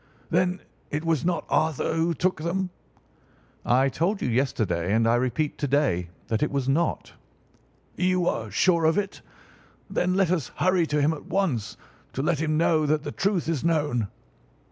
"Then 0.31 0.61
it 0.89 1.05
was 1.05 1.23
not 1.23 1.45
Arthur 1.47 1.93
who 1.93 2.15
took 2.15 2.37
them?" 2.41 2.71
"I 3.63 3.87
told 3.87 4.19
you 4.19 4.27
yesterday, 4.27 4.91
and 4.95 5.07
I 5.07 5.13
repeat 5.13 5.59
to 5.59 5.67
day, 5.67 6.09
that 6.27 6.41
it 6.41 6.49
was 6.49 6.67
not." 6.67 7.13
"You 7.97 8.25
are 8.27 8.49
sure 8.49 8.85
of 8.85 8.97
it! 8.97 9.21
Then 9.91 10.15
let 10.15 10.31
us 10.31 10.49
hurry 10.55 10.87
to 10.87 10.99
him 10.99 11.13
at 11.13 11.25
once 11.27 11.77
to 12.13 12.23
let 12.23 12.39
him 12.39 12.57
know 12.57 12.87
that 12.87 13.03
the 13.03 13.11
truth 13.11 13.47
is 13.47 13.63
known." 13.63 14.07